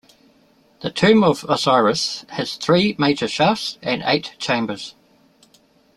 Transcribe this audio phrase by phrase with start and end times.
[0.79, 4.95] The Tomb of Osiris has three major shafts and eight chambers.